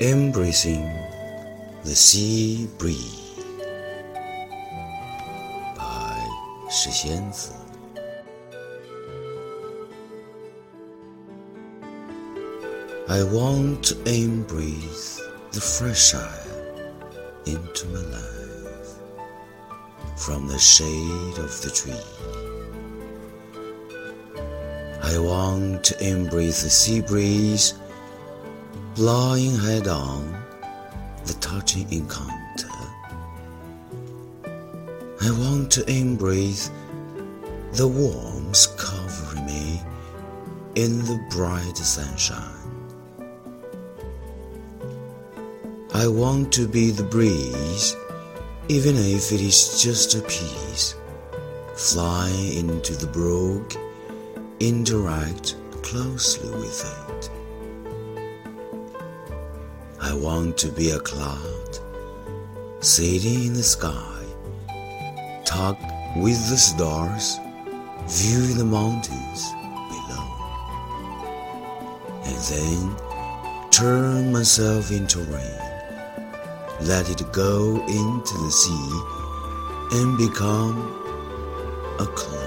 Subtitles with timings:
[0.00, 0.88] Embracing
[1.84, 3.44] the Sea Breeze
[5.76, 6.16] by
[6.70, 7.52] 石仙子
[13.10, 16.50] I want to embrace the fresh air
[17.44, 18.94] into my life
[20.16, 21.92] from the shade of the tree.
[25.02, 27.74] I want to embrace the sea breeze
[28.95, 30.41] blowing head on
[31.25, 32.69] the touching encounter.
[35.21, 36.71] I want to embrace
[37.73, 39.81] the warmth covering me
[40.75, 42.39] in the bright sunshine.
[45.93, 47.97] I want to be the breeze,
[48.69, 50.95] even if it is just a piece,
[51.75, 53.73] flying into the brook,
[54.61, 57.34] interact closely with it.
[60.05, 61.79] I want to be a cloud,
[62.79, 64.23] sitting in the sky,
[65.45, 65.79] talk
[66.15, 67.39] with the stars,
[68.05, 69.41] view the mountains
[69.89, 70.27] below,
[72.23, 72.95] and then
[73.71, 75.59] turn myself into rain.
[76.81, 78.91] Let it go into the sea
[79.97, 80.77] and become
[81.99, 82.44] a cloud.